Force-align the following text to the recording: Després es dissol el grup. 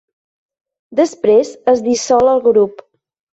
Després 0.99 1.51
es 1.75 1.85
dissol 1.89 2.33
el 2.33 2.43
grup. 2.49 2.83